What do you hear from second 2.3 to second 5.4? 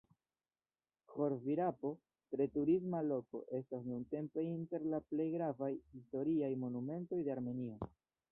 tre turisma loko, estas nuntempe inter la plej